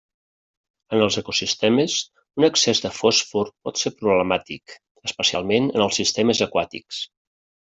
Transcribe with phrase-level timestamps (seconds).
[0.95, 1.97] En els ecosistemes,
[2.41, 4.75] un excés de fòsfor pot ser problemàtic,
[5.11, 7.05] especialment en els sistemes aquàtics.